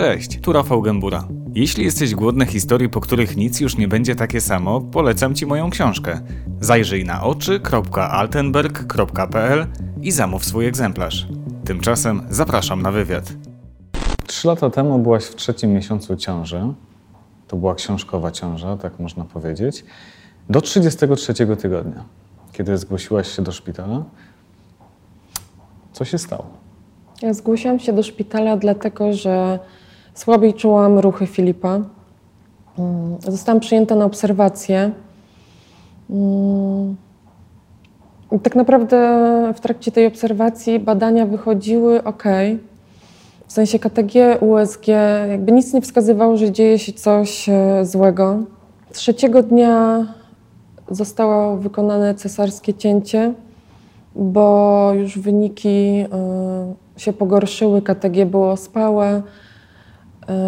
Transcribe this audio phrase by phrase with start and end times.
[0.00, 1.28] Cześć, tu Rafał Gębura.
[1.54, 5.70] Jeśli jesteś głodny historii, po których nic już nie będzie takie samo, polecam Ci moją
[5.70, 6.20] książkę.
[6.60, 9.66] Zajrzyj na oczy.altenberg.pl
[10.02, 11.26] i zamów swój egzemplarz.
[11.64, 13.32] Tymczasem zapraszam na wywiad.
[14.26, 16.62] Trzy lata temu byłaś w trzecim miesiącu ciąży.
[17.48, 19.84] To była książkowa ciąża, tak można powiedzieć.
[20.50, 22.04] Do 33 tygodnia,
[22.52, 24.04] kiedy zgłosiłaś się do szpitala.
[25.92, 26.46] Co się stało?
[27.22, 29.58] Ja zgłosiłam się do szpitala dlatego, że
[30.20, 31.80] słabiej czułam ruchy Filipa.
[32.78, 34.90] Mm, zostałam przyjęta na obserwację.
[36.10, 36.96] Mm,
[38.42, 38.98] tak naprawdę
[39.56, 42.24] w trakcie tej obserwacji badania wychodziły ok.
[43.46, 44.88] W sensie KTG, USG,
[45.30, 48.38] jakby nic nie wskazywało, że dzieje się coś e, złego.
[48.92, 50.06] Trzeciego dnia
[50.90, 53.34] zostało wykonane cesarskie cięcie,
[54.14, 56.04] bo już wyniki
[56.96, 59.22] y, się pogorszyły, KTG było spałe.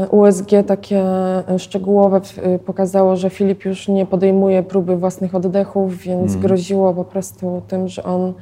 [0.04, 1.04] Y, USG takie
[1.54, 2.20] y, szczegółowe
[2.54, 7.88] y, pokazało, że Filip już nie podejmuje próby własnych oddechów, więc groziło po prostu tym,
[7.88, 8.32] że on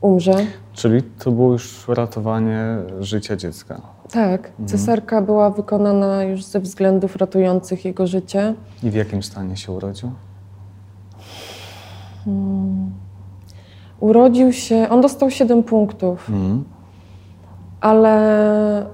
[0.00, 0.34] umrze.
[0.72, 3.80] Czyli to było już ratowanie życia dziecka.
[4.12, 8.54] Tak, cesarka była wykonana już ze względów ratujących jego życie.
[8.82, 10.10] I w jakim stanie się urodził?
[14.00, 16.64] Urodził się, on dostał 7 punktów, Mhm.
[17.80, 18.86] ale y,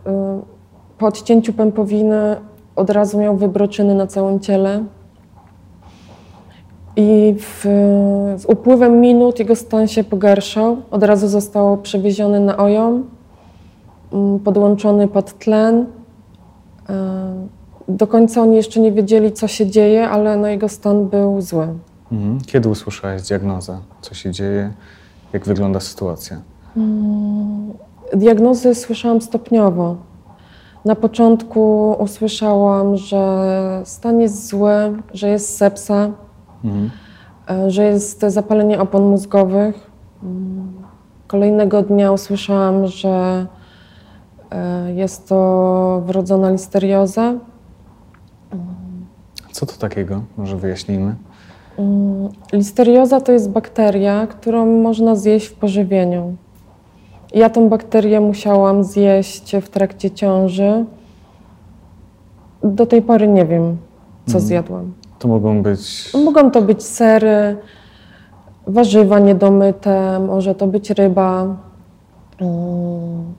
[1.02, 2.36] po odcięciu pępowiny
[2.76, 4.84] od razu miał wybroczyny na całym ciele.
[6.96, 7.64] I w,
[8.38, 10.76] z upływem minut jego stan się pogarszał.
[10.90, 13.04] Od razu został przewieziony na OJOM,
[14.12, 15.80] mm, podłączony pod tlen.
[15.80, 16.94] Y,
[17.88, 21.68] Do końca oni jeszcze nie wiedzieli, co się dzieje, ale no, jego stan był zły.
[22.12, 22.40] Mhm.
[22.46, 23.78] Kiedy usłyszałeś diagnozę?
[24.00, 24.72] Co się dzieje?
[25.32, 26.36] Jak wygląda sytuacja?
[28.12, 30.11] Diagnozy słyszałam stopniowo.
[30.84, 34.72] Na początku usłyszałam, że stan jest zły,
[35.14, 36.10] że jest sepsa,
[36.64, 36.90] Mhm.
[37.50, 39.90] e, że jest zapalenie opon mózgowych.
[41.26, 43.46] Kolejnego dnia usłyszałam, że
[44.50, 47.34] e, jest to wrodzona listerioza.
[49.52, 50.22] Co to takiego?
[50.36, 51.14] Może wyjaśnijmy.
[51.78, 56.36] Mm, Listerioza to jest bakteria, którą można zjeść w pożywieniu.
[57.34, 60.84] Ja tą bakterię musiałam zjeść w trakcie ciąży.
[62.64, 63.76] Do tej pory nie wiem,
[64.26, 64.92] co zjadłam.
[65.18, 66.12] To mogą być.
[66.24, 67.56] Mogą to być sery,
[68.66, 71.56] warzywa niedomyte, może to być ryba.
[72.40, 73.34] Mm,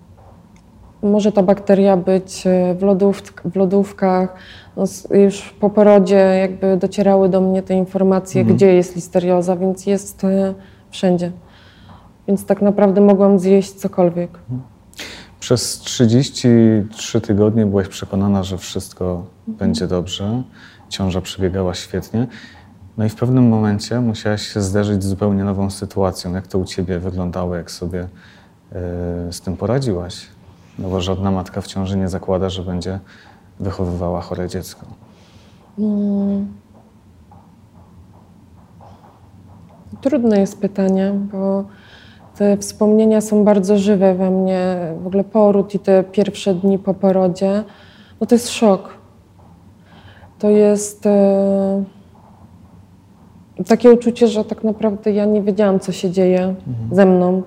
[1.03, 3.21] Może ta bakteria być e, w,
[3.51, 4.35] w lodówkach.
[4.77, 10.23] No, już po porodzie jakby docierały do mnie te informacje, gdzie jest listerioza, więc jest
[10.23, 10.53] e,
[10.89, 11.31] wszędzie.
[12.27, 14.31] Więc tak naprawdę mogłam zjeść cokolwiek.
[15.39, 20.43] Przez 33 tygodnie byłaś przekonana, że wszystko będzie dobrze.
[20.89, 22.27] Ciąża przebiegała świetnie.
[22.97, 26.33] No i w pewnym momencie musiałaś się zderzyć z zupełnie nową sytuacją.
[26.33, 28.07] Jak to u ciebie wyglądało, jak sobie e,
[29.33, 30.27] z tym poradziłaś?
[30.79, 32.99] No bo żadna matka w ciąży nie zakłada, że będzie
[33.59, 34.85] wychowywała chore dziecko.
[40.01, 41.65] Trudne jest pytanie, bo
[42.37, 44.77] te wspomnienia są bardzo żywe we mnie.
[45.03, 47.63] W ogóle poród i te pierwsze dni po porodzie,
[48.21, 48.89] no to jest szok.
[50.39, 51.83] To jest e,
[53.67, 56.55] takie uczucie, że tak naprawdę ja nie wiedziałam, co się dzieje
[56.91, 57.43] ze mną.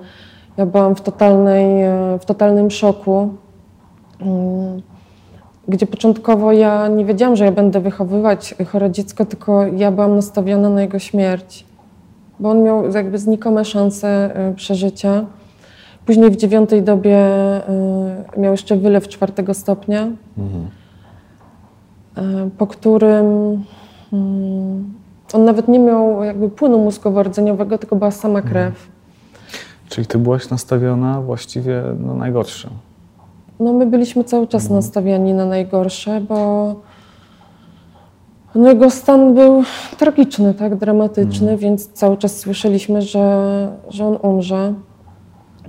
[0.56, 3.28] Ja byłam w, totalnej, e, w totalnym szoku,
[4.20, 4.82] mm,
[5.68, 10.70] gdzie początkowo ja nie wiedziałam, że ja będę wychowywać chore dziecko, tylko ja byłam nastawiona
[10.70, 11.64] na jego śmierć
[12.40, 15.24] bo on miał jakby znikome szanse y, przeżycia.
[16.06, 17.18] Później w dziewiątej dobie
[18.36, 20.10] y, miał jeszcze wylew czwartego stopnia, y,
[22.58, 23.26] po którym
[24.12, 24.94] mm,
[25.32, 28.88] on nawet nie miał jakby płynu mózgowo-rdzeniowego, tylko była sama krew.
[29.88, 32.70] Czyli ty byłaś nastawiona właściwie na najgorsze.
[33.60, 36.74] No my byliśmy cały czas nastawiani na najgorsze, bo
[38.56, 39.62] no jego stan był
[39.98, 44.74] tragiczny, tak, dramatyczny, więc cały czas słyszeliśmy, że, że on umrze.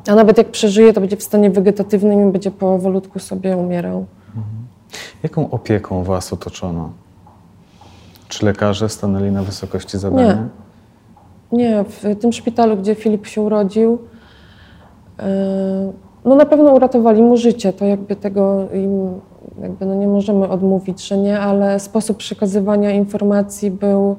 [0.08, 4.06] A nawet jak przeżyje, to będzie w stanie wegetatywnym i będzie powolutku sobie umierał.
[5.24, 6.90] Jaką opieką was otoczono?
[8.28, 10.48] Czy lekarze stanęli na wysokości zadania?
[11.52, 14.00] Nie, w tym szpitalu, gdzie Filip się urodził,
[15.18, 15.26] yy,
[16.28, 17.74] no na pewno uratowali mu życie.
[17.74, 19.20] To jakby tego im,
[19.62, 24.16] jakby no nie możemy odmówić, że nie, ale sposób przekazywania informacji był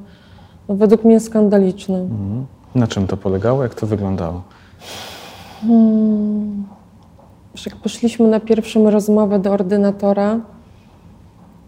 [0.68, 1.98] no według mnie skandaliczny.
[1.98, 2.46] Mhm.
[2.74, 3.62] Na czym to polegało?
[3.62, 4.42] Jak to wyglądało?
[7.52, 10.40] Już jak poszliśmy na pierwszą rozmowę do ordynatora,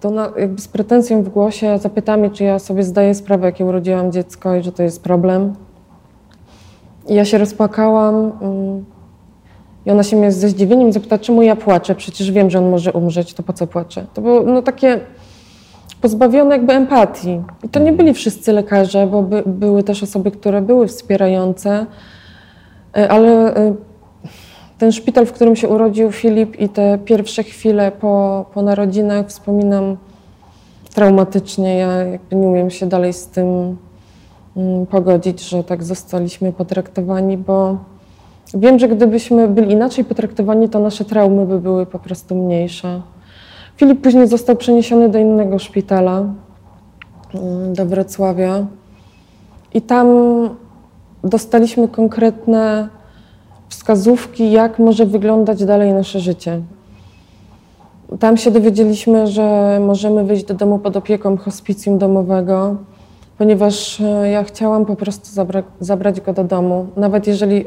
[0.01, 3.65] to na, jakby z pretensją w głosie zapytała mnie, czy ja sobie zdaję sprawę, jakie
[3.65, 5.55] urodziłam dziecko i że to jest problem.
[7.09, 8.85] I ja się rozpłakałam mm,
[9.87, 12.93] i ona się mnie ze zdziwieniem zapytała, czemu ja płaczę, przecież wiem, że on może
[12.93, 14.07] umrzeć, to po co płaczę?
[14.15, 15.01] To było no, takie
[16.01, 17.43] pozbawione jakby empatii.
[17.65, 21.87] I to nie byli wszyscy lekarze, bo by, były też osoby, które były wspierające,
[22.97, 23.75] e, ale e,
[24.79, 29.97] ten szpital, w którym się urodził Filip i te pierwsze chwile po, po narodzinach wspominam
[30.95, 31.77] traumatycznie.
[31.77, 33.77] Ja jakby nie umiem się dalej z tym
[34.57, 37.79] mm, pogodzić, że tak zostaliśmy potraktowani, bo
[38.55, 43.03] wiem, że gdybyśmy byli inaczej potraktowani, to nasze traumy by były po prostu mniejsze.
[43.77, 46.25] Filip później został przeniesiony do innego szpitala,
[47.35, 48.67] mm, do Wrocławia.
[49.75, 50.09] I tam
[51.25, 52.89] dostaliśmy konkretne
[53.69, 56.61] wskazówki, jak może wyglądać dalej nasze życie.
[58.19, 62.77] Tam się dowiedzieliśmy, że możemy wyjść do domu pod opieką hospicjum domowego,
[63.41, 66.87] ponieważ e, ja chciałam po prostu zabra zabrać go do domu.
[66.97, 67.67] Nawet jeżeli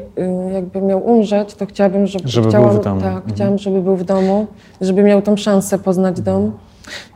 [0.52, 3.00] jakby miał umrzeć, to chciałabym, żeby, Żeby był chciałam, w domu.
[3.00, 3.34] Tak, Mhm.
[3.34, 4.46] chciałam, żeby był w domu,
[4.80, 6.52] żeby miał tą szansę poznać dom.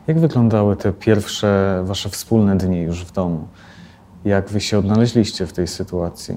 [0.07, 3.39] Jak wyglądały te pierwsze wasze wspólne dni już w domu?
[4.25, 6.35] Jak wy się odnaleźliście w tej sytuacji?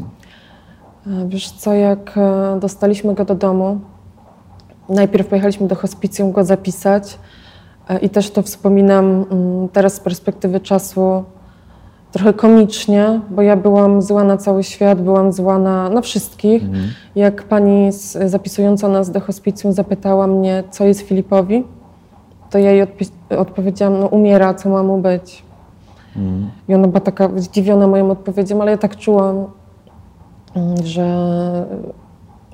[1.06, 3.80] E, Wiesz co, jak e, dostaliśmy go do domu,
[4.88, 7.18] najpierw pojechaliśmy do hospicjum go zapisać
[8.02, 11.24] i też to wspominam mm, teraz z perspektywy czasu
[12.12, 16.62] trochę komicznie, bo ja byłam zła na cały świat, byłam zła na, na wszystkich.
[17.14, 21.64] Jak pani z, zapisująca nas do hospicjum zapytała mnie, co jest Filipowi,
[22.50, 25.42] to ja jej odpi- odpowiedziałam, no umiera, co ma mu być.
[26.68, 29.44] I ona była taka zdziwiona moją odpowiedzią, ale ja tak czułam,
[30.56, 31.66] mm, że,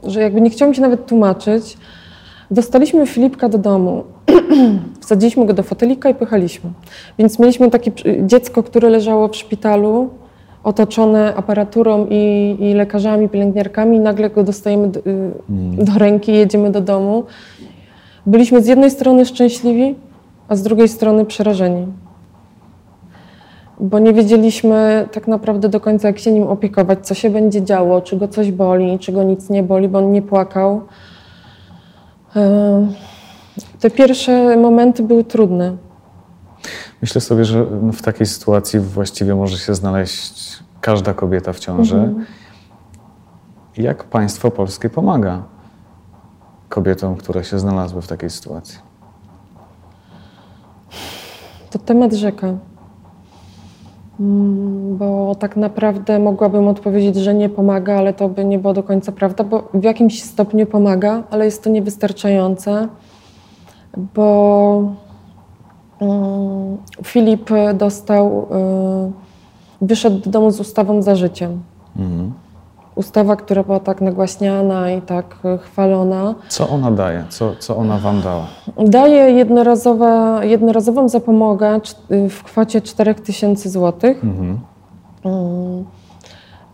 [0.05, 1.79] że jakby nie chciało mi się nawet tłumaczyć.
[2.51, 4.05] Dostaliśmy Filipka do domu.
[5.01, 6.71] Wsadziliśmy go do fotelika i pojechaliśmy.
[7.19, 10.11] Więc mieliśmy takie przy- dziecko, które leżało w szpitalu,
[10.65, 13.97] otoczone aparaturą i, i lekarzami, pielęgniarkami.
[13.97, 15.33] I nagle go dostajemy do, y,
[15.85, 17.25] do ręki jedziemy do domu.
[18.27, 19.95] Byliśmy z jednej strony szczęśliwi,
[20.49, 21.87] a z drugiej strony przerażeni
[23.81, 28.01] bo nie wiedzieliśmy tak naprawdę do końca, jak się nim opiekować, co się będzie działo,
[28.01, 30.81] czy go coś boli, czy go nic nie boli, bo on nie płakał.
[32.37, 32.93] Em,
[33.81, 35.77] Te pierwsze momenty były trudne.
[37.03, 42.15] Myślę sobie, że w takiej sytuacji właściwie może się znaleźć każda kobieta w ciąży.
[43.77, 45.43] Jak państwo polskie pomaga
[46.69, 48.79] kobietom, które się znalazły w takiej sytuacji?
[51.71, 52.47] To temat rzeka.
[54.21, 58.83] Mm, Bo tak naprawdę mogłabym odpowiedzieć, że nie pomaga, ale to by nie było do
[58.83, 62.89] końca prawda, bo w jakimś stopniu pomaga, ale jest to niewystarczające,
[64.15, 64.83] bo
[66.01, 68.47] mm, Filip dostał,
[69.81, 71.63] y, wyszedł do domu z ustawą za życiem.
[71.97, 72.33] Mhm.
[72.95, 76.35] Ustawa, która była tak nagłaśniana i tak y, chwalona.
[76.49, 77.25] Co ona daje?
[77.29, 78.47] Co, co ona wam dała?
[78.79, 84.11] Daje jednorazowe, jednorazową zapomogę cz- w kwocie 4000 zł.
[84.23, 84.59] Mhm.
[85.25, 85.85] Mm.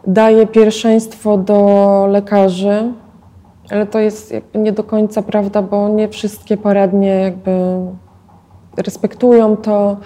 [0.06, 2.92] Daje pierwszeństwo do lekarzy,
[3.70, 7.50] ale to jest nie do końca prawda, bo nie wszystkie poradnie jakby
[8.76, 9.96] respektują to.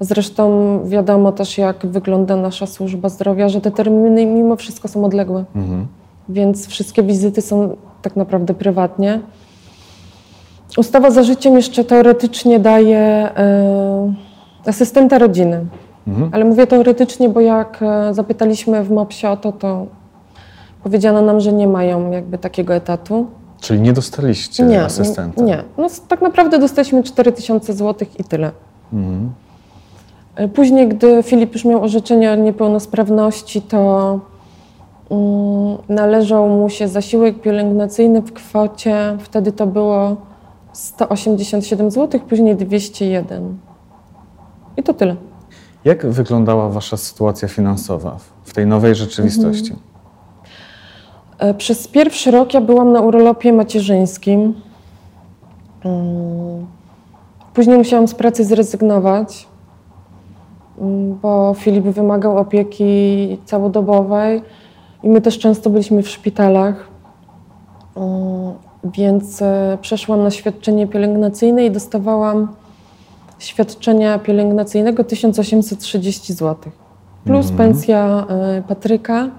[0.00, 5.44] Zresztą wiadomo też, jak wygląda nasza służba zdrowia, że te terminy mimo wszystko są odległe,
[5.54, 5.86] Mhm.
[6.28, 9.20] więc wszystkie wizyty są tak naprawdę prywatnie.
[10.78, 14.14] Ustawa za życiem jeszcze teoretycznie daje e,
[14.66, 15.66] asystenta rodziny.
[16.08, 16.30] Mhm.
[16.32, 19.86] Ale mówię teoretycznie, bo jak e, zapytaliśmy w MOPS-ie o to, to
[20.84, 23.26] powiedziano nam, że nie mają jakby takiego etatu.
[23.60, 25.42] Czyli nie dostaliście Nie, asystenta?
[25.42, 25.62] nie.
[25.78, 28.50] No, tak naprawdę dostaliśmy 4000 zł i tyle.
[28.92, 29.32] Mhm.
[30.36, 34.20] E, Później, gdy Filip już miał orzeczenie o niepełnosprawności, to
[35.10, 40.16] mm, należał mu się zasiłek pielęgnacyjny w kwocie, wtedy to było
[40.72, 43.56] 187 zł, później 201.
[44.76, 45.16] I to tyle.
[45.84, 49.72] Jak wyglądała wasza sytuacja finansowa w- tej nowej rzeczywistości?
[49.72, 49.93] E,
[51.58, 54.54] Przez pierwszy rok ja byłam na urlopie macierzyńskim.
[55.84, 56.66] Mm,
[57.54, 59.48] Później musiałam z pracy zrezygnować,
[60.78, 64.42] mm, bo Filip wymagał opieki całodobowej
[65.02, 66.88] i my też często byliśmy w szpitalach.
[67.96, 68.52] Mm,
[68.84, 72.48] Więc e, przeszłam na świadczenie pielęgnacyjne i dostawałam
[73.38, 76.72] świadczenia pielęgnacyjnego 1830 zł.
[77.24, 79.30] Plus pensja e, Patryka.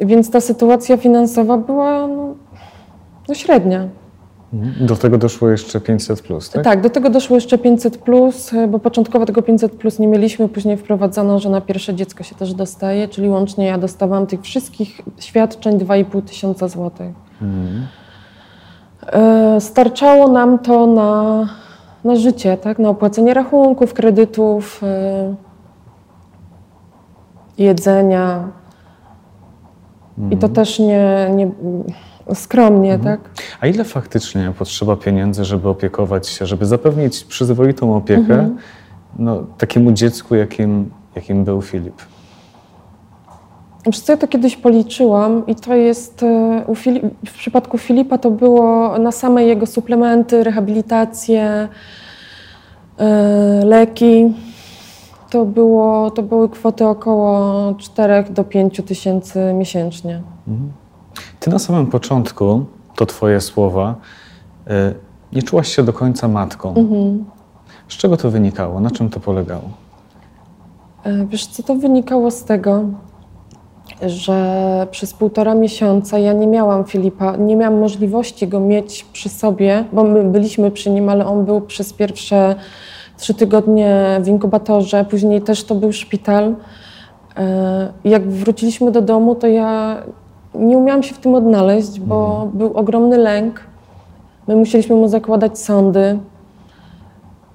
[0.00, 2.34] Więc ta sytuacja finansowa była no,
[3.28, 3.88] no średnia.
[4.80, 6.64] Do tego doszło jeszcze 500, plus, tak?
[6.64, 10.76] Tak, do tego doszło jeszcze 500, plus, bo początkowo tego 500 plus nie mieliśmy, później
[10.76, 15.78] wprowadzono, że na pierwsze dziecko się też dostaje, czyli łącznie ja dostawałam tych wszystkich świadczeń
[15.78, 17.12] 2,5 tysiąca złotych.
[17.42, 17.86] Mhm.
[19.06, 21.48] E, starczało nam to na,
[22.04, 22.78] na życie, tak?
[22.78, 25.34] na opłacenie rachunków, kredytów, e,
[27.58, 28.59] jedzenia.
[30.26, 30.52] I to mhm.
[30.52, 31.50] też nie, nie
[32.34, 33.16] skromnie, mhm.
[33.16, 33.30] tak?
[33.60, 38.56] A ile faktycznie potrzeba pieniędzy, żeby opiekować się, żeby zapewnić przyzwoitą opiekę mhm.
[39.18, 42.02] no, takiemu dziecku, jakim, jakim był Filip?
[43.86, 48.30] Wiesz co, ja to kiedyś policzyłam i to jest, e, Filip, w przypadku Filipa to
[48.30, 51.68] było na same jego suplementy, rehabilitację,
[52.98, 54.34] yy, leki.
[55.30, 60.22] To, było, to były kwoty około 4 do 5 tysięcy miesięcznie.
[60.48, 60.72] Mhm.
[61.40, 62.64] Ty na samym początku,
[62.96, 63.94] to twoje słowa,
[64.66, 64.72] yy,
[65.32, 66.68] nie czułaś się do końca matką.
[66.68, 67.24] Mhm.
[67.88, 68.80] Z czego to wynikało?
[68.80, 69.70] Na czym to polegało?
[71.06, 72.84] Yy, wiesz co, to wynikało z tego,
[74.06, 79.84] że przez półtora miesiąca ja nie miałam Filipa, nie miałam możliwości go mieć przy sobie,
[79.92, 82.54] bo my byliśmy przy nim, ale on był przez pierwsze
[83.20, 86.54] trzy tygodnie w inkubatorze, później też to był szpital.
[87.36, 90.02] E, jak wróciliśmy do domu, to ja
[90.54, 92.50] nie umiałam się w tym odnaleźć, bo mhm.
[92.50, 93.60] był ogromny lęk.
[94.48, 96.18] My musieliśmy mu zakładać sądy.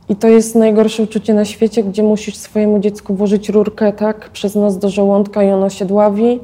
[0.10, 4.56] I to jest najgorsze uczucie na świecie, gdzie musisz swojemu dziecku włożyć rurkę tak przez
[4.56, 6.40] nos do żołądka i ono się dławi.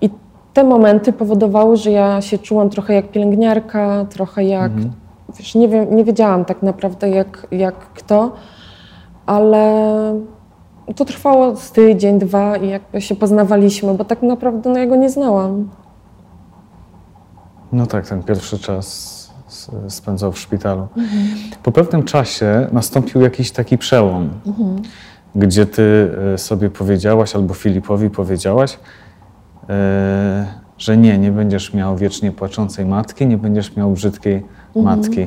[0.00, 0.10] I
[0.54, 4.72] te momenty powodowały, że ja się czułam trochę jak pielęgniarka, trochę jak.
[4.72, 5.05] Mhm.
[5.38, 8.32] Wiesz, nie, wiem, nie wiedziałam tak naprawdę jak, jak kto,
[9.26, 9.86] ale
[10.96, 14.96] to trwało z tydzień, dwa i jakby się poznawaliśmy, bo tak naprawdę no, ja go
[14.96, 15.68] nie znałam.
[17.72, 19.16] No tak, ten pierwszy czas
[19.88, 20.88] spędzał w szpitalu.
[20.96, 21.28] Mhm.
[21.62, 24.82] Po pewnym czasie nastąpił jakiś taki przełom, mhm.
[25.34, 28.78] gdzie ty e, sobie powiedziałaś, albo Filipowi powiedziałaś,
[29.68, 30.46] e,
[30.78, 34.42] że nie, nie będziesz miał wiecznie płaczącej matki, nie będziesz miał brzydkiej
[34.76, 34.98] mhm.
[34.98, 35.26] matki.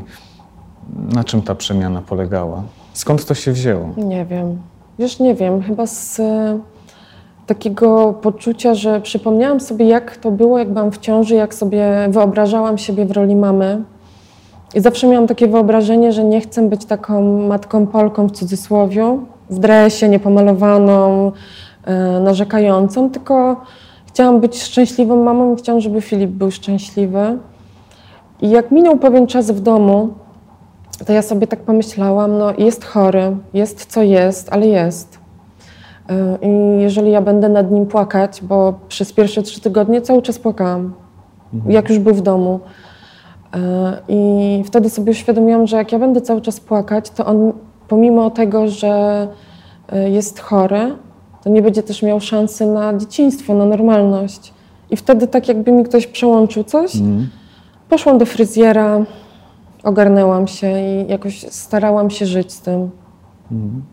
[1.15, 2.63] Na czym ta przemiana polegała?
[2.93, 3.89] Skąd to się wzięło?
[3.97, 4.57] Nie wiem.
[4.99, 5.61] Już nie wiem.
[5.61, 6.59] Chyba z e,
[7.47, 12.77] takiego poczucia, że przypomniałam sobie, jak to było, jak byłam w ciąży, jak sobie wyobrażałam
[12.77, 13.83] siebie w roli mamy.
[14.75, 19.59] I zawsze miałam takie wyobrażenie, że nie chcę być taką matką Polką w cudzysłowie, w
[19.59, 21.31] dresie, niepomalowaną,
[21.87, 23.61] yy, narzekającą, tylko
[24.07, 27.37] chciałam być szczęśliwą mamą i chciałam, żeby Filip był szczęśliwy.
[28.41, 30.09] I jak minął pewien czas w domu,
[31.05, 35.19] to ja sobie tak pomyślałam, no jest chory, jest co jest, ale jest.
[36.09, 40.39] E, I jeżeli ja będę nad nim płakać, bo przez pierwsze trzy tygodnie cały czas
[40.39, 40.93] płakałam,
[41.53, 41.71] mhm.
[41.71, 42.59] jak już był w domu,
[43.53, 47.53] E, I wtedy sobie uświadomiłam, że jak ja będę cały czas płakać, to on
[47.87, 49.27] pomimo tego, że
[49.89, 50.95] e, jest chory,
[51.43, 54.53] to nie będzie też miał szansy na dzieciństwo, na normalność.
[54.91, 57.29] I wtedy tak jakby mi ktoś przełączył coś, mm.
[57.89, 59.05] Poszłam do fryzjera,
[59.83, 62.89] ogarnęłam się i jakoś starałam się żyć z tym.
[63.51, 63.83] Mm.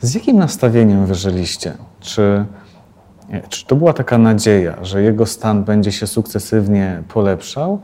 [0.00, 1.72] Z jakim nastawieniem wyżyliście?
[2.00, 2.44] Czy,
[3.48, 7.80] czy to była taka nadzieja, że jego stan będzie się sukcesywnie polepszał?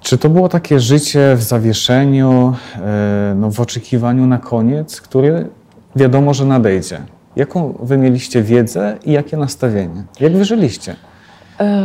[0.00, 5.48] Czy to było takie życie w zawieszeniu, e, no, w oczekiwaniu na koniec, który
[5.96, 7.00] wiadomo, że nadejdzie?
[7.36, 10.04] Jaką wy mieliście wiedzę i jakie nastawienie?
[10.20, 10.92] Jak wy żyliście?
[10.92, 11.15] E,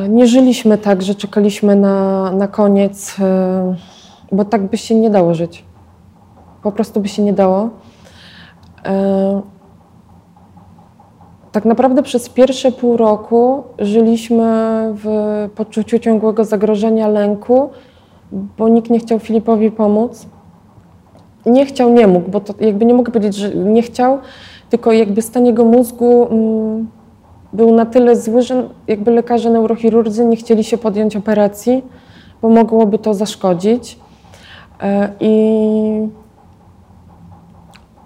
[0.09, 3.75] nie żyliśmy tak, że czekaliśmy na, na koniec, e,
[4.31, 5.65] bo tak by się nie dało żyć.
[6.63, 7.69] Po prostu by się nie dało.
[11.51, 14.43] Tak naprawdę przez pierwsze pół roku żyliśmy
[14.93, 15.05] w
[15.55, 17.69] poczuciu ciągłego zagrożenia, lęku
[18.31, 20.25] bo nikt nie chciał Filipowi pomóc.
[21.45, 24.19] Nie chciał, nie mógł, bo to jakby nie mogę powiedzieć, że nie chciał,
[24.69, 26.87] tylko jakby stan jego mózgu mm,
[27.53, 31.84] był na tyle zły, że jakby lekarze neurochirurdzy nie chcieli się podjąć operacji,
[32.41, 34.00] bo mogłoby to zaszkodzić.
[34.81, 36.08] E, I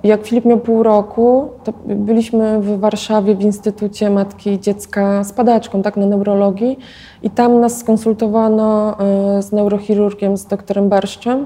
[0.03, 5.33] jak Filip miał pół roku, to byliśmy w Warszawie w Instytucie Matki i Dziecka z
[5.33, 6.79] padaczką, tak, na neurologii
[7.23, 11.45] i tam nas skonsultowano e, z neurochirurgiem, z doktorem Barszczem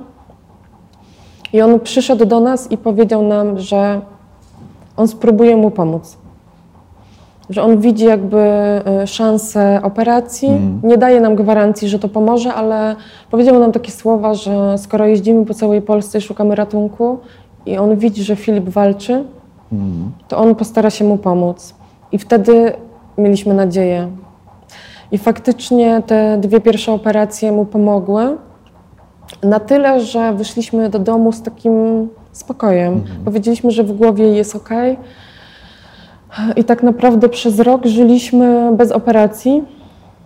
[1.54, 4.02] i on przyszedł do nas i powiedział nam, że
[4.98, 6.18] on spróbuje mu pomóc.
[7.50, 10.82] Że on widzi jakby e, szansę operacji, mm.
[10.84, 12.96] nie daje nam gwarancji, że to pomoże, ale
[13.32, 17.18] powiedział nam takie słowa, że skoro jeździmy po całej Polsce i szukamy ratunku,
[17.66, 19.24] i on widzi, że Filip walczy,
[19.72, 20.12] mm.
[20.28, 21.76] to on postara się mu pomóc.
[22.12, 22.74] I wtedy
[23.18, 24.08] mieliśmy nadzieję.
[25.12, 28.38] I faktycznie te dwie pierwsze operacje mu pomogły.
[29.44, 32.94] Na tyle, że wyszliśmy do domu z takim spokojem.
[32.94, 33.24] Mhm.
[33.26, 34.70] Powiedzieliśmy, że w głowie jest ok.
[36.56, 39.64] I tak naprawdę przez rok żyliśmy bez operacji,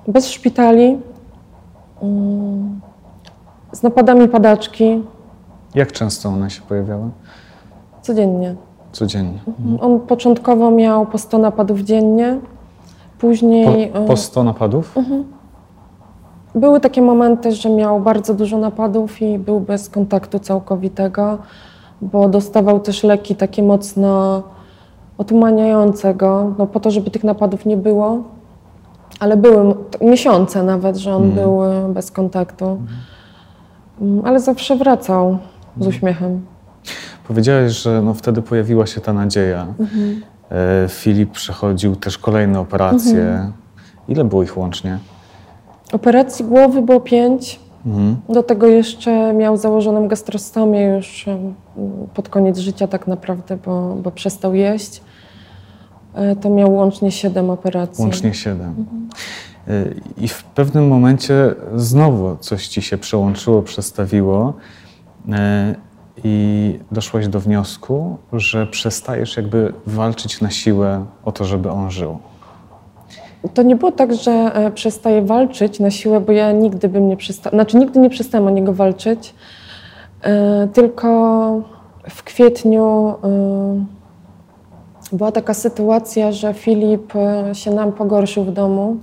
[0.07, 0.97] bez szpitali,
[2.01, 2.81] mm,
[3.71, 5.03] z napadami padaczki
[5.75, 7.09] Jak często one się pojawiały?
[8.01, 8.55] codziennie.
[8.91, 9.39] Codziennie.
[9.81, 12.39] On początkowo miał po 100 napadów dziennie,
[13.19, 14.95] później Po, e, po 100 napadów?
[16.55, 21.37] były takie momenty, że miał bardzo dużo napadów i był bez kontaktu całkowitego,
[22.01, 24.43] bo dostawał też leki takie mocno
[25.17, 28.23] otumaniające go, no po to, żeby tych napadów nie było.
[29.19, 31.41] Ale były miesiące nawet, że on Mhm.
[31.45, 32.81] był e, bez kontaktu.
[34.01, 35.37] Mm, Ale zawsze wracał
[35.79, 36.45] z uśmiechem.
[37.27, 39.67] Powiedziałeś, że no wtedy pojawiła się ta nadzieja.
[39.79, 40.21] Mhm.
[40.51, 43.21] E, Filip przechodził też kolejne operacje.
[43.23, 43.53] Mhm.
[44.07, 44.99] Ile było ich łącznie?
[45.93, 47.59] Operacji głowy było pięć.
[47.85, 48.15] Mhm.
[48.29, 51.25] Do tego jeszcze miał założoną gastrostomię już
[52.13, 55.01] pod koniec życia tak naprawdę, bo, bo przestał jeść.
[56.13, 58.03] E, To miał łącznie siedem operacji.
[58.03, 58.85] Łącznie siedem.
[59.67, 59.85] E,
[60.17, 64.53] I w pewnym momencie znowu coś ci się przełączyło, przestawiło
[65.31, 65.75] e,
[66.23, 72.17] i doszłaś do wniosku, że przestajesz jakby walczyć na siłę o to, żeby on żył.
[73.53, 77.17] To nie było tak, że e, przestaję walczyć na siłę, bo ja nigdy bym nie
[77.17, 79.33] przestała, znaczy nigdy nie przestałam o niego walczyć,
[80.21, 81.61] e, tylko
[82.09, 83.85] w kwietniu e,
[85.15, 87.13] była taka sytuacja, że Filip
[87.53, 88.97] się nam pogorszył w domu.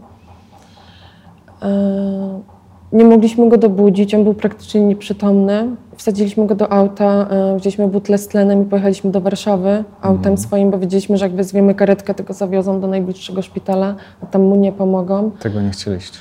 [2.93, 5.67] Nie mogliśmy go dobudzić, on był praktycznie nieprzytomny.
[5.97, 10.71] Wsadziliśmy go do auta, e, wzięliśmy butlę z tlenem i pojechaliśmy do Warszawy autem swoim,
[10.71, 14.57] bo wiedzieliśmy, że jak wezwiemy karetkę, to go zawiozą do najbliższego szpitala, a tam mu
[14.57, 15.31] nie pomogą.
[15.31, 16.19] Tego nie chcieliście.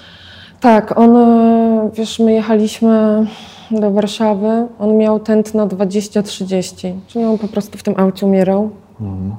[0.60, 3.26] Tak, on, e, wiesz, my jechaliśmy
[3.72, 8.70] do Warszawy, on miał tętno 20-30, czyli on po prostu w tym aucie umierał.
[9.02, 9.36] Mhm.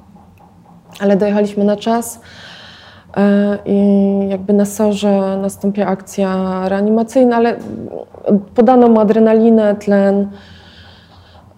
[1.01, 2.21] Ale dojechaliśmy na czas
[3.67, 3.79] i
[4.29, 7.57] jakby na sorze nastąpiła akcja reanimacyjna, ale
[8.55, 10.29] podano mu adrenalinę, tlen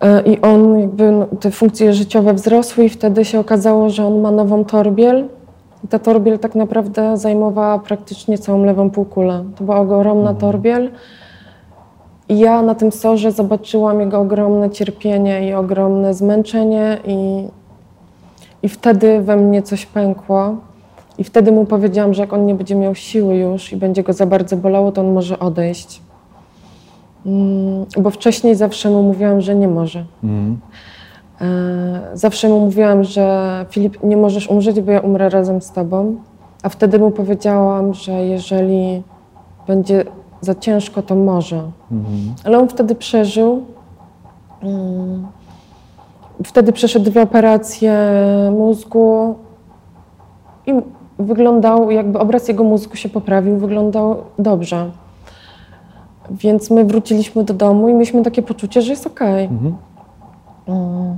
[0.01, 4.21] e, i on jakby no, te funkcje życiowe wzrosły i wtedy się okazało, że on
[4.21, 5.29] ma nową torbiel.
[5.85, 9.45] I ta torbiel tak naprawdę zajmowała praktycznie całą lewą półkulę.
[9.57, 10.91] To była ogromna torbiel.
[12.29, 17.49] I ja na tym sorze zobaczyłam jego ogromne cierpienie i ogromne zmęczenie i
[18.63, 20.57] i wtedy we mnie coś pękło.
[21.19, 24.13] I wtedy mu powiedziałam, że jak on nie będzie miał siły już i będzie go
[24.13, 26.03] za bardzo bolało, to on może odejść.
[27.27, 30.05] Mm, Bo wcześniej zawsze mu mówiłam, że nie może.
[30.25, 30.61] Mhm.
[31.41, 36.17] E, Zawsze mu mówiłam, że Filip, nie możesz umrzeć, bo ja umrę razem z tobą.
[36.63, 39.03] A wtedy mu powiedziałam, że jeżeli
[39.67, 40.05] będzie
[40.41, 41.57] za ciężko, to może.
[41.93, 42.35] Mhm.
[42.45, 43.63] Ale on wtedy przeżył.
[44.63, 45.27] Mm.
[46.45, 47.95] Wtedy przeszedł dwie operacje
[48.53, 49.35] mózgu
[50.67, 50.73] i
[51.23, 54.91] wyglądał, jakby obraz jego mózgu się poprawił, wyglądał dobrze.
[56.31, 59.45] Więc my wróciliśmy do domu i mieliśmy takie poczucie, że jest okej.
[59.45, 59.77] Mhm.
[60.69, 61.17] Mm.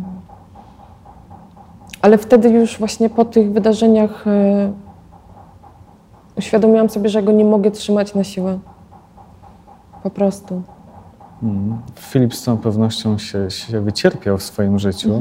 [2.03, 4.73] Ale wtedy już właśnie po tych wydarzeniach y,
[6.39, 8.59] uświadomiłam sobie, że go nie mogę trzymać na siłę.
[10.03, 10.63] Po prostu.
[11.43, 11.79] Mhm.
[11.99, 15.21] Filip z całą pewnością się, się wycierpiał w swoim życiu, E,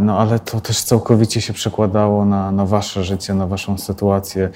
[0.00, 4.50] no ale to też całkowicie się przekładało na, na wasze życie, na waszą sytuację.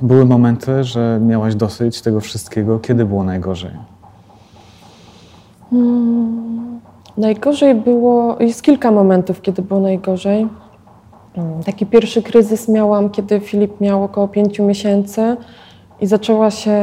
[0.00, 2.78] Były momenty, że miałaś dosyć tego wszystkiego.
[2.78, 3.70] Kiedy było najgorzej?
[7.16, 10.48] Najgorzej było, jest kilka momentów, kiedy było najgorzej.
[11.36, 15.36] Mm, Taki pierwszy kryzys miałam, kiedy Filip miał około pięciu miesięcy
[16.00, 16.80] i zaczęła się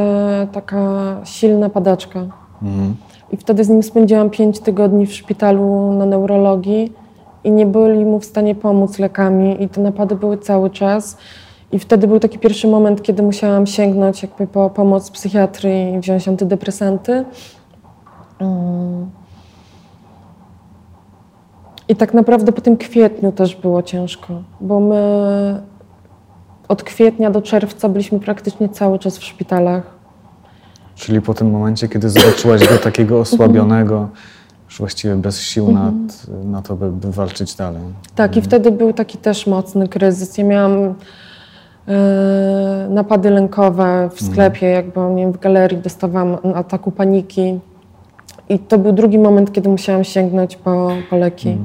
[0.51, 2.19] taka silna padaczka.
[2.61, 2.95] Mhm.
[3.33, 6.93] I wtedy z nim spędziłam pięć tygodni w szpitalu na neurologii
[7.43, 11.17] i nie byli mu w stanie pomóc lekami i te napady były cały czas.
[11.71, 16.27] I wtedy był taki pierwszy moment, kiedy musiałam sięgnąć jakby po pomoc psychiatry i wziąć
[16.27, 17.25] antydepresanty.
[18.39, 19.09] Mm.
[21.87, 25.61] I tak naprawdę po tym kwietniu też było ciężko, bo my
[26.67, 30.02] od kwietnia do czerwca byliśmy praktycznie cały czas w szpitalach.
[31.03, 34.09] Czyli po tym momencie, kiedy zobaczyłaś go takiego osłabionego,
[34.65, 35.91] już właściwie bez sił na,
[36.43, 37.81] na to, by, by walczyć dalej.
[38.15, 40.37] Tak, i wtedy był taki też mocny kryzys.
[40.37, 40.95] Ja miałam
[41.87, 47.59] e, napady lękowe w sklepie, jakby nie wiem, w galerii dostawałam ataku paniki.
[48.49, 51.57] I to był drugi moment, kiedy musiałam sięgnąć po, po leki.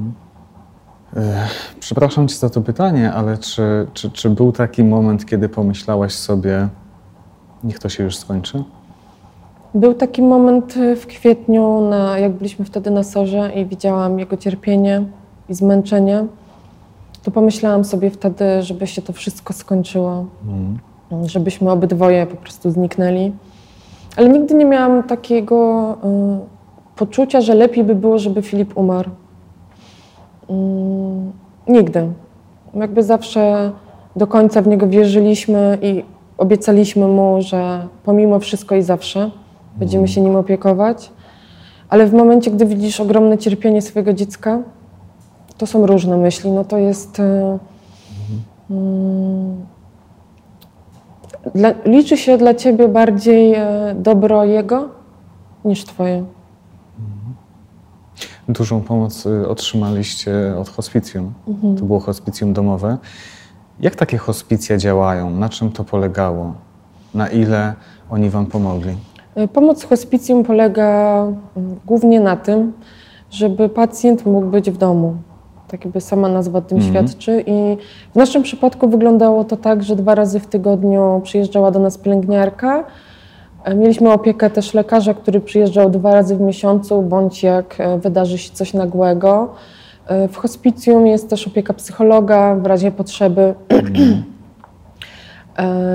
[1.79, 6.67] Przepraszam cię za to pytanie, ale czy, czy, czy był taki moment, kiedy pomyślałaś sobie,
[7.63, 8.63] niech to się już skończy?
[9.73, 14.37] Był taki moment y, w kwietniu, na, jak byliśmy wtedy na Sorze i widziałam jego
[14.37, 15.03] cierpienie
[15.49, 16.25] i zmęczenie,
[17.23, 20.79] to pomyślałam sobie wtedy, żeby się to wszystko skończyło, Mhm.
[21.29, 23.31] żebyśmy obydwoje po prostu zniknęli.
[24.17, 29.09] Ale nigdy nie miałam takiego y, poczucia, że lepiej by było, żeby Filip umarł.
[30.49, 31.31] Mm,
[31.67, 32.07] nigdy.
[32.73, 33.71] Jakby zawsze
[34.15, 36.03] do końca w niego wierzyliśmy i
[36.37, 39.31] obiecaliśmy mu, że pomimo wszystko i zawsze
[39.79, 41.11] będziemy się nim opiekować.
[41.89, 44.59] Ale w momencie, gdy widzisz ogromne cierpienie swojego dziecka,
[45.57, 46.51] to są różne myśli.
[46.51, 47.19] No to jest.
[47.19, 47.23] y,
[48.69, 49.65] mm,
[51.55, 54.89] dla, liczy się dla ciebie bardziej e, dobro jego
[55.65, 56.25] niż twoje.
[58.49, 61.33] Dużą pomoc y, otrzymaliście od hospicjum.
[61.79, 62.97] To było hospicjum domowe.
[63.79, 65.29] Jak takie hospicja działają?
[65.29, 66.53] Na czym to polegało?
[67.13, 67.73] Na ile
[68.09, 68.95] oni Wam pomogli?
[69.43, 71.15] Y, Pomoc hospicjum polega
[71.57, 72.73] mm, głównie na tym,
[73.31, 75.13] żeby pacjent mógł być w domu.
[75.67, 76.93] Tak jakby sama nazwa tym Mhm.
[77.07, 77.43] świadczy.
[77.47, 77.77] I
[78.13, 82.83] w naszym przypadku wyglądało to tak, że dwa razy w tygodniu przyjeżdżała do nas pielęgniarka.
[83.63, 88.37] E, Mieliśmy opiekę też lekarza, który przyjeżdżał dwa razy w miesiącu, bądź jak e, wydarzy
[88.37, 89.49] się coś nagłego.
[90.07, 93.41] E, W hospicjum jest też opieka psychologa w razie potrzeby.
[93.41, 93.81] E,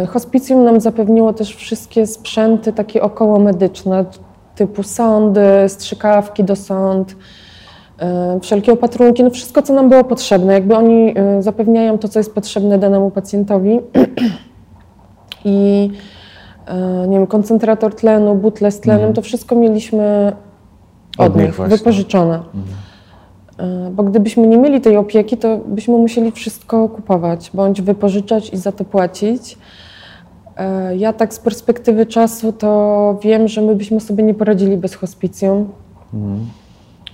[0.09, 4.05] Hospicjum nam zapewniło też wszystkie sprzęty takie okołomedyczne,
[4.55, 7.17] typu sądy, strzykawki do sąd,
[7.99, 10.53] e, wszelkie opatrunki, no wszystko, co nam było potrzebne.
[10.53, 13.81] Jakby oni e, zapewniają to, co jest potrzebne danemu pacjentowi.
[15.45, 15.91] I
[16.67, 19.15] e, nie wiem, koncentrator tlenu, butle z tlenem, Mhm.
[19.15, 20.33] to wszystko mieliśmy
[21.19, 22.35] od, Od nich nich, wypożyczone.
[22.35, 22.41] E,
[23.93, 28.73] Bo gdybyśmy nie mieli tej opieki, to byśmy musieli wszystko kupować, bądź wypożyczać i za
[28.73, 29.59] to płacić.
[30.57, 34.95] E, Ja tak z perspektywy czasu to wiem, że my byśmy sobie nie poradzili bez
[34.95, 35.69] hospicjum.
[36.15, 36.47] Mhm.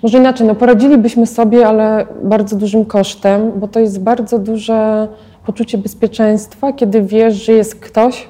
[0.02, 5.08] Może inaczej, no poradzilibyśmy sobie, ale bardzo dużym kosztem, bo to jest bardzo duże
[5.46, 8.28] poczucie bezpieczeństwa, kiedy wiesz, że jest ktoś,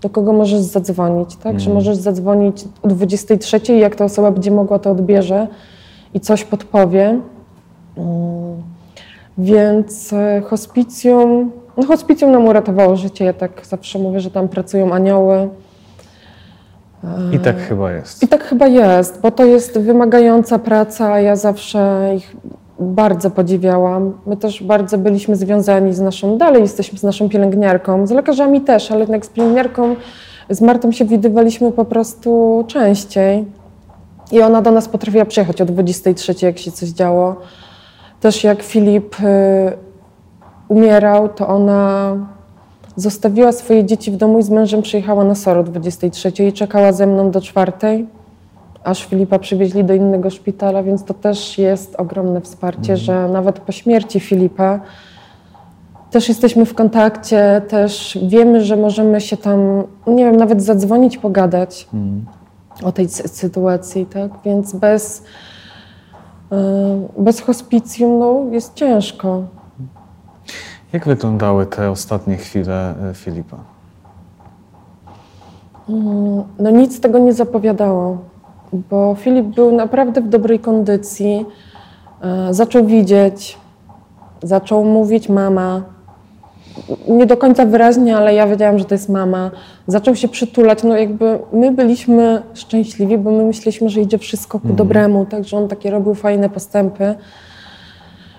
[0.00, 1.60] do kogo możesz zadzwonić, tak?
[1.60, 5.48] Że możesz zadzwonić o 23 i jak ta osoba będzie mogła, to odbierze
[6.14, 7.20] i coś podpowie.
[7.98, 8.62] Mm,
[9.38, 13.24] Więc e, hospicjum, no hospicjum nam uratowało życie.
[13.24, 15.48] Ja tak zawsze mówię, że tam pracują anioły.
[17.32, 18.22] I tak chyba jest.
[18.22, 22.36] I tak chyba jest, bo to jest wymagająca praca, ja zawsze ich
[22.80, 24.12] bardzo podziwiałam.
[24.26, 28.90] My też bardzo byliśmy związani z naszą, dalej jesteśmy z naszą pielęgniarką, z lekarzami też,
[28.90, 29.96] ale jednak z pielęgniarką,
[30.50, 33.44] z Martą się widywaliśmy po prostu częściej.
[34.32, 37.36] I ona do nas potrafiła przyjechać o 23, jak się coś działo.
[38.20, 39.24] Też jak Filip y,
[40.68, 42.16] umierał, to ona
[42.96, 46.92] zostawiła swoje dzieci w domu i z mężem przyjechała na SOR o 23 i czekała
[46.92, 48.06] ze mną do czwartej,
[48.84, 53.72] aż Filipa przywieźli do innego szpitala, więc to też jest ogromne wsparcie, że nawet po
[53.72, 54.80] śmierci Filipa
[56.10, 61.88] też jesteśmy w kontakcie, też wiemy, że możemy się tam, nie wiem, nawet zadzwonić, pogadać
[61.94, 62.26] Mhm.
[62.84, 64.30] o tej sy- sytuacji, tak?
[64.44, 65.22] Więc bez,
[67.18, 69.42] bez hospicjum no, jest ciężko.
[70.92, 73.56] Jak wyglądały te ostatnie chwile e, Filipa?
[76.58, 78.18] No nic tego nie zapowiadało,
[78.72, 81.46] bo Filip był naprawdę w dobrej kondycji.
[82.22, 83.58] E, Zaczął widzieć,
[84.42, 85.82] zaczął mówić mama.
[87.08, 89.50] Nie do końca wyraźnie, ale ja wiedziałam, że to jest mama.
[89.86, 90.82] Zaczął się przytulać.
[90.82, 95.56] No jakby my byliśmy szczęśliwi, bo my myśleliśmy, że idzie wszystko ku dobremu, tak, że
[95.56, 97.14] on takie robił fajne postępy.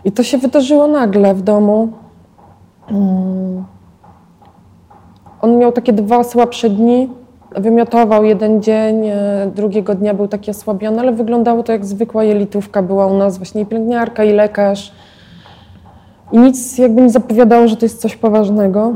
[0.05, 1.89] I to się wydarzyło nagle w domu.
[2.91, 3.63] Mm.
[5.41, 7.09] On miał takie dwa słabsze dni,
[7.55, 12.81] wymiotował jeden dzień, e, drugiego dnia był taki osłabiony, ale wyglądało to jak zwykła jelitówka.
[12.81, 14.93] Była u nas właśnie i pielęgniarka, i lekarz.
[16.31, 18.93] I nic jakby nie zapowiadało, że to jest coś poważnego.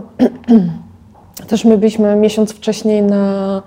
[1.48, 3.62] Też my byliśmy miesiąc wcześniej na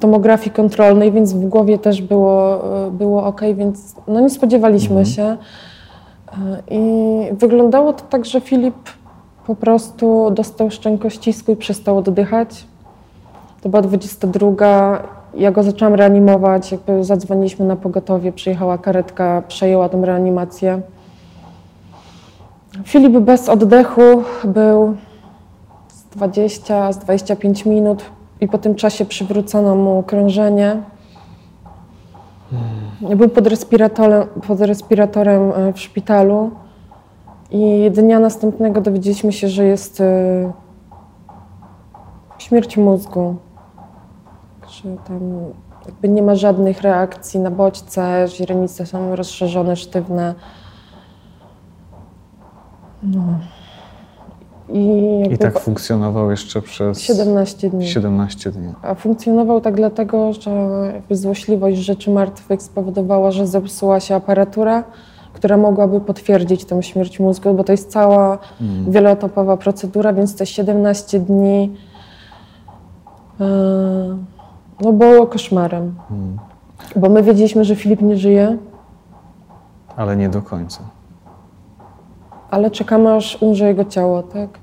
[0.00, 5.22] tomografii kontrolnej, więc w głowie też było, e, było ok, więc no nie spodziewaliśmy się.
[5.22, 5.36] E,
[6.70, 6.82] I
[7.32, 8.74] wyglądało to tak, że Filip
[9.46, 12.66] po prostu dostał szczękościsku i przestał oddychać.
[13.62, 15.02] To była 22.
[15.34, 20.80] Ja go zaczęłam reanimować, jakby zadzwoniliśmy na pogotowie, przyjechała karetka, przejęła tę reanimację.
[22.84, 24.96] Filip bez oddechu był
[25.88, 28.04] z 20, z 25 minut
[28.40, 30.82] i po tym czasie przywrócono mu krążenie.
[33.16, 36.50] Był pod respiratorem, pod respiratorem e, w szpitalu
[37.50, 40.52] i dnia następnego dowiedzieliśmy się, że jest e,
[42.38, 43.36] śmierć mózgu.
[44.68, 45.20] Że tam
[45.86, 50.34] Jakby nie ma żadnych reakcji na bodźce, źrenice są rozszerzone, sztywne.
[53.02, 53.22] No.
[54.68, 57.88] I, I tak funkcjonował jeszcze przez 17 dni.
[57.88, 58.72] 17 dni.
[58.82, 64.84] A funkcjonował tak dlatego, że złośliwość rzeczy martwych spowodowała, że zepsuła się aparatura,
[65.32, 68.92] która mogłaby potwierdzić tę śmierć mózgu, bo to jest cała mm.
[68.92, 71.76] wieloetopowa procedura, więc te 17 dni
[73.40, 73.46] yy,
[74.80, 75.94] no było koszmarem.
[76.10, 76.38] Mm.
[76.96, 78.58] Bo my wiedzieliśmy, że Filip nie żyje.
[79.96, 80.82] Ale nie do końca.
[82.52, 84.58] Ale czekamy, aż umrze jego ciało, tak?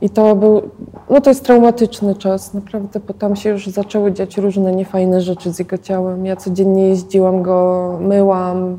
[0.00, 0.62] I to był,
[1.10, 5.52] no to jest traumatyczny czas, naprawdę, bo tam się już zaczęły dziać różne niefajne rzeczy
[5.52, 6.26] z jego ciałem.
[6.26, 8.78] Ja codziennie jeździłam go, myłam,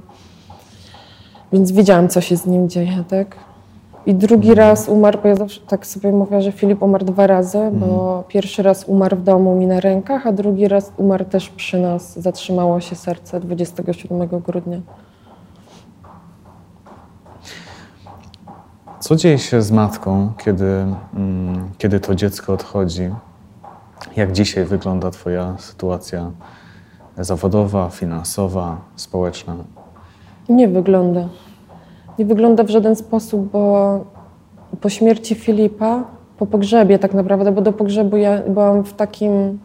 [1.54, 3.36] więc wiedziałam, co się z nim dzieje, tak?
[4.06, 4.70] I drugi mhm.
[4.70, 8.24] raz umarł, bo ja zawsze tak sobie mówię, że Filip umarł dwa razy, bo mhm.
[8.28, 12.20] pierwszy raz umarł w domu mi na rękach, a drugi raz umarł też przy nas.
[12.20, 14.82] Zatrzymało się serce 27 grudnia.
[19.04, 23.10] Co dzieje się z matką, kiedy, mm, kiedy to dziecko odchodzi?
[24.16, 26.32] Jak dzisiaj wygląda Twoja sytuacja
[27.18, 29.56] zawodowa, finansowa, społeczna?
[30.50, 31.28] Nie wygląda.
[32.20, 34.00] Nie wygląda w żaden sposób, bo
[34.82, 36.04] po śmierci Filipa,
[36.38, 39.60] po pogrzebie tak naprawdę, bo do pogrzebu ja byłam w takim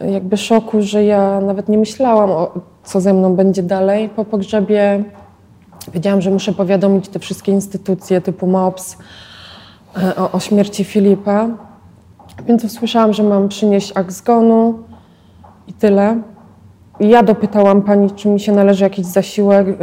[0.00, 2.52] jakby szoku, że ja nawet nie myślałam, o,
[2.84, 4.08] co ze mną będzie dalej.
[4.08, 5.04] Po pogrzebie
[5.94, 8.98] wiedziałam, że muszę powiadomić te wszystkie instytucje typu MOPS
[9.96, 11.48] e, o, o śmierci Filipa.
[12.46, 14.78] Więc usłyszałam, że mam przynieść akt zgonu
[15.68, 16.22] i tyle.
[17.00, 19.74] Ja dopytałam pani, czy mi się należy jakiś zasiłek, y,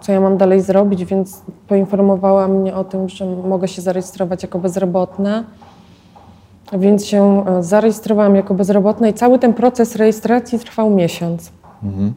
[0.00, 4.58] co ja mam dalej zrobić, więc poinformowała mnie o tym, że mogę się zarejestrować jako
[4.58, 5.44] bezrobotna.
[6.72, 11.52] Więc się e, zarejestrowałam jako bezrobotna i cały ten proces rejestracji trwał miesiąc.
[11.82, 12.14] Mhm.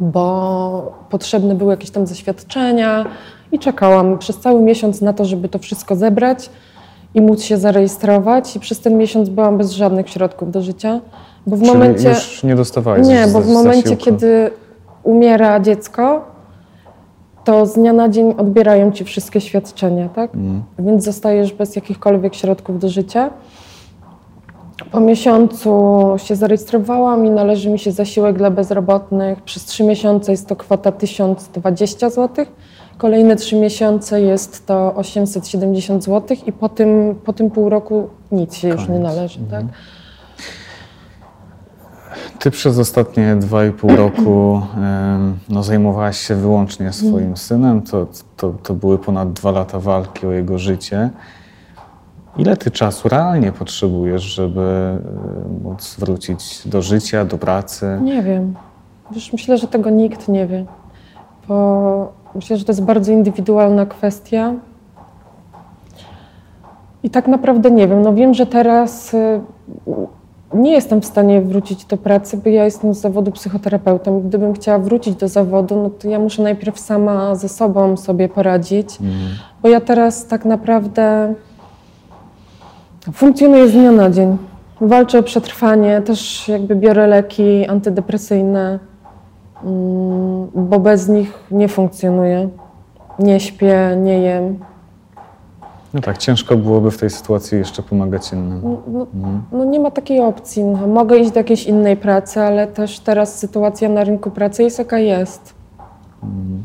[0.00, 3.06] Bo potrzebne były jakieś tam zaświadczenia
[3.52, 6.50] i czekałam przez cały miesiąc na to, żeby to wszystko zebrać
[7.14, 8.56] i móc się zarejestrować.
[8.56, 11.00] I przez ten miesiąc byłam bez żadnych środków do życia.
[11.46, 12.08] Bo w Czyli momencie.
[12.08, 14.50] Już nie dostawałeś Nie, bo w momencie, kiedy
[15.02, 16.24] umiera dziecko,
[17.44, 20.34] to z dnia na dzień odbierają ci wszystkie świadczenia, tak?
[20.34, 20.62] Mm.
[20.78, 23.30] Więc zostajesz bez jakichkolwiek środków do życia.
[24.90, 29.42] Po miesiącu się zarejestrowałam i należy mi się zasiłek dla bezrobotnych.
[29.42, 32.46] Przez trzy miesiące jest to kwota 1020 zł.
[32.98, 38.54] Kolejne trzy miesiące jest to 870 zł i po tym, po tym pół roku nic
[38.54, 38.80] się Koniec.
[38.80, 39.38] już nie należy.
[39.38, 39.50] Mm.
[39.50, 39.60] Tak?
[39.60, 39.78] Mhm.
[42.38, 44.62] Ty przez ostatnie dwa i pół roku
[45.48, 47.36] no, zajmowałaś się wyłącznie swoim mm.
[47.36, 47.82] synem.
[47.82, 48.06] To,
[48.36, 51.10] to, to były ponad dwa lata walki o jego życie.
[52.38, 54.98] Ile ty czasu realnie potrzebujesz, żeby
[55.62, 57.98] móc wrócić do życia, do pracy?
[58.02, 58.54] Nie wiem.
[59.10, 60.64] Wiesz, myślę, że tego nikt nie wie.
[61.48, 64.54] Bo myślę, że to jest bardzo indywidualna kwestia.
[67.02, 68.02] I tak naprawdę nie wiem.
[68.02, 69.40] No wiem, że teraz y,
[70.54, 74.20] nie jestem w stanie wrócić do pracy, bo ja jestem z zawodu psychoterapeutą.
[74.20, 79.00] Gdybym chciała wrócić do zawodu, no to ja muszę najpierw sama ze sobą sobie poradzić,
[79.00, 79.12] mm.
[79.62, 81.34] bo ja teraz tak naprawdę
[83.12, 84.36] funkcjonuję z dnia na dzień.
[84.80, 88.78] Walczę o przetrwanie, też jakby biorę leki antydepresyjne,
[89.64, 92.48] mm, bo bez nich nie funkcjonuję.
[93.18, 94.58] Nie śpię, nie jem.
[95.94, 98.60] No tak, ciężko byłoby w tej sytuacji jeszcze pomagać innym.
[98.64, 99.42] No, no, mhm.
[99.52, 100.64] no nie ma takiej opcji.
[100.64, 104.78] No, mogę iść do jakiejś innej pracy, ale też teraz sytuacja na rynku pracy jest
[104.78, 105.54] jaka jest.
[106.22, 106.62] Mhm.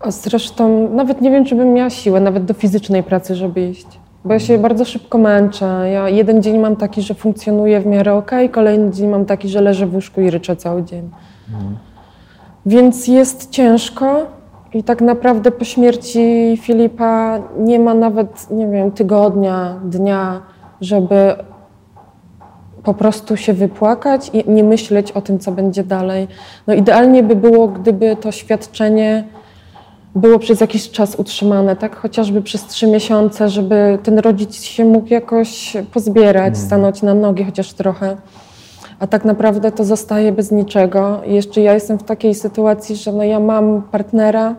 [0.00, 3.86] A zresztą nawet nie wiem, czy bym miała siłę nawet do fizycznej pracy, żeby iść.
[4.24, 5.90] Bo ja się bardzo szybko męczę.
[5.92, 9.60] Ja jeden dzień mam taki, że funkcjonuję w miarę ok, kolejny dzień mam taki, że
[9.60, 11.10] leżę w łóżku i ryczę cały dzień.
[11.48, 11.76] Mhm.
[12.66, 14.26] Więc jest ciężko,
[14.74, 20.40] i tak naprawdę po śmierci Filipa nie ma nawet, nie wiem, tygodnia, dnia,
[20.80, 21.34] żeby
[22.82, 26.28] po prostu się wypłakać i nie myśleć o tym, co będzie dalej.
[26.66, 29.24] No idealnie by było, gdyby to świadczenie
[30.14, 35.08] było przez jakiś czas utrzymane, tak chociażby przez trzy miesiące, żeby ten rodzic się mógł
[35.08, 36.66] jakoś pozbierać, mm.
[36.66, 38.16] stanąć na nogi chociaż trochę.
[38.98, 41.20] A tak naprawdę to zostaje bez niczego.
[41.26, 44.54] I jeszcze ja jestem w takiej sytuacji, że no ja mam partnera,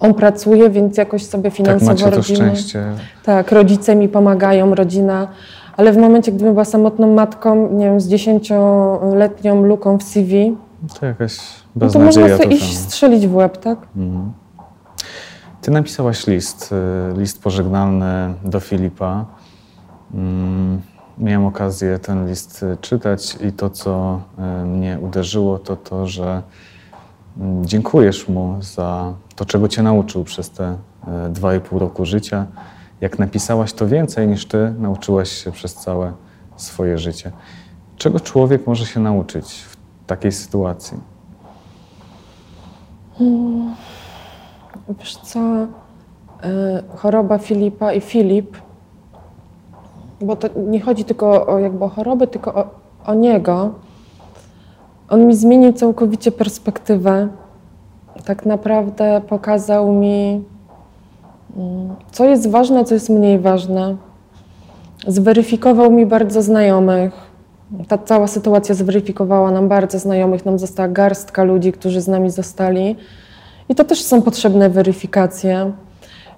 [0.00, 2.84] on pracuje, więc jakoś sobie finansowo tak, macie to szczęście.
[3.24, 5.28] Tak, rodzice mi pomagają, rodzina.
[5.76, 10.56] Ale w momencie, gdybym była samotną matką, nie wiem, z dziesięcioletnią luką w CV,
[11.00, 11.38] to jakaś
[11.76, 13.78] no to można sobie iść strzelić w łeb, tak?
[13.96, 14.32] Mhm.
[15.60, 16.72] Ty napisałaś list,
[17.12, 19.24] y, list pożegnalny do Filipa.
[20.14, 20.80] Mm,
[21.18, 26.42] miałem okazję ten list e, czytać i to, co e, mnie uderzyło, to to, że
[27.38, 30.76] mm, dziękujesz mu za to, czego cię nauczył przez te
[31.30, 32.46] dwa i pół roku życia.
[33.00, 36.12] Jak napisałaś, to więcej niż ty nauczyłaś się przez całe
[36.56, 37.32] swoje życie.
[37.96, 41.15] Czego człowiek może się nauczyć w takiej sytuacji?
[44.98, 45.68] Wiesz co, y,
[46.96, 48.56] choroba Filipa i Filip,
[50.20, 52.66] bo to nie chodzi tylko o jakby o chorobę, tylko o,
[53.06, 53.70] o niego.
[55.08, 57.28] On mi zmienił całkowicie perspektywę.
[58.24, 60.44] Tak naprawdę pokazał mi,
[61.56, 63.96] mm, co jest ważne, co jest mniej ważne.
[65.06, 67.35] Zweryfikował mi bardzo znajomych.
[67.88, 70.44] Ta cała sytuacja zweryfikowała nam bardzo znajomych.
[70.44, 72.96] Nam została garstka ludzi, którzy z nami zostali.
[73.68, 75.72] I to też są potrzebne weryfikacje.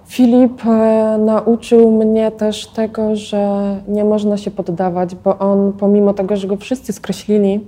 [0.05, 6.35] Filip e, nauczył mnie też tego, że nie można się poddawać, bo on, pomimo tego,
[6.35, 7.59] że go wszyscy skreślili,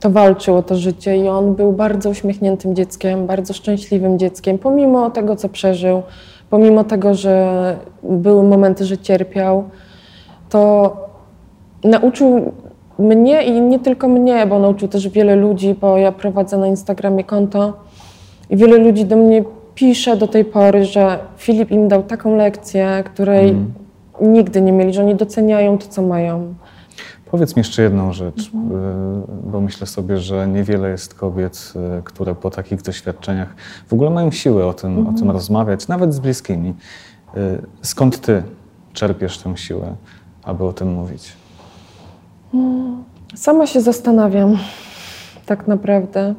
[0.00, 5.10] to walczył o to życie i on był bardzo uśmiechniętym dzieckiem, bardzo szczęśliwym dzieckiem, pomimo
[5.10, 6.02] tego, co przeżył,
[6.50, 9.64] pomimo tego, że były momenty, że cierpiał,
[10.48, 10.96] to
[11.84, 12.52] nauczył
[13.00, 17.24] mnie i nie tylko mnie, bo nauczył też wiele ludzi, bo ja prowadzę na Instagramie
[17.24, 17.72] konto
[18.50, 23.04] i wiele ludzi do mnie pisze do tej pory, że Filip im dał taką lekcję,
[23.06, 23.72] której Mm.
[24.20, 26.54] nigdy nie mieli, że oni doceniają to, co mają.
[27.30, 28.50] Powiedz mi jeszcze jedną rzecz, y,
[29.44, 33.54] bo myślę sobie, że niewiele jest kobiet, y, które po takich doświadczeniach
[33.88, 36.74] w ogóle mają siłę o tym, o tym rozmawiać, nawet z bliskimi.
[37.36, 38.42] Y, Skąd ty
[38.92, 39.94] czerpiesz tę siłę,
[40.44, 41.32] aby o tym mówić?
[43.34, 44.58] Sama się zastanawiam,
[45.46, 46.34] tak naprawdę.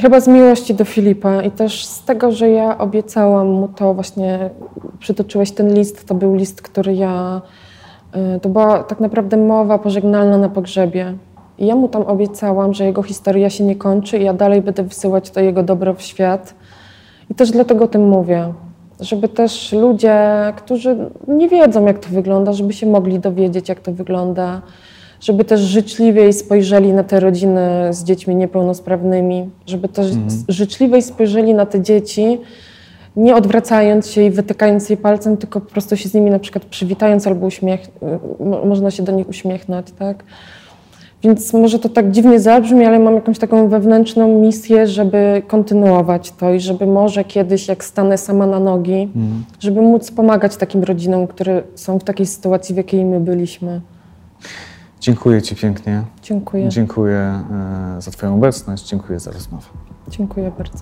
[0.00, 4.50] Chyba z miłości do Filipa i też z tego, że ja obiecałam mu to, właśnie
[4.98, 7.42] przytoczyłeś ten list, to był list, który ja.
[8.36, 11.14] y, To była tak naprawdę mowa pożegnalna na pogrzebie.
[11.58, 14.82] I ja mu tam obiecałam, że jego historia się nie kończy i ja dalej będę
[14.82, 16.54] wysyłać to jego dobro w świat.
[17.30, 18.52] I też dlatego o tym mówię.
[19.00, 20.18] Żeby też ludzie,
[20.56, 20.96] którzy
[21.28, 24.62] nie wiedzą, jak to wygląda, żeby się mogli dowiedzieć, jak to wygląda,
[25.20, 30.06] żeby też życzliwiej spojrzeli na te rodziny z dziećmi niepełnosprawnymi, żeby też
[30.48, 32.38] życzliwiej spojrzeli na te dzieci,
[33.16, 36.64] nie odwracając się i wytykając jej palcem, tylko po prostu się z nimi na przykład
[36.64, 37.80] przywitając albo uśmiech,
[38.40, 40.24] mo- można się do nich uśmiechnąć, tak?
[41.22, 46.52] Więc może to tak dziwnie zabrzmi, ale mam jakąś taką wewnętrzną misję, żeby kontynuować to
[46.52, 49.08] i żeby może kiedyś, jak stanę sama na nogi,
[49.60, 53.80] żeby móc pomagać takim rodzinom, które są w takiej sytuacji, w jakiej my byliśmy.
[55.00, 56.02] Dziękuję ci pięknie.
[56.22, 56.68] Dziękuję.
[56.68, 57.42] Dziękuję
[57.98, 59.66] y, za twoją obecność, dziękuję za rozmowę.
[60.08, 60.78] Dziękuję bardzo.